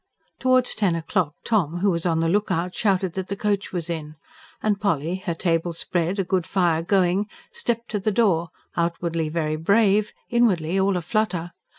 Towards 0.39 0.73
ten 0.73 0.95
o'clock 0.95 1.35
Tom, 1.43 1.77
who 1.77 1.91
was 1.91 2.07
on 2.07 2.21
the 2.21 2.27
look 2.27 2.49
out, 2.49 2.73
shouted 2.73 3.13
that 3.13 3.27
the 3.27 3.35
coach 3.35 3.71
was 3.71 3.87
in, 3.87 4.15
and 4.59 4.81
Polly, 4.81 5.17
her 5.27 5.35
table 5.35 5.73
spread, 5.73 6.17
a 6.17 6.23
good 6.23 6.47
fire 6.47 6.81
going, 6.81 7.27
stepped 7.51 7.89
to 7.91 7.99
the 7.99 8.09
door, 8.11 8.49
outwardly 8.75 9.29
very 9.29 9.57
brave, 9.57 10.11
inwardly 10.27 10.79
all 10.79 10.97
a 10.97 11.03
flutter. 11.03 11.51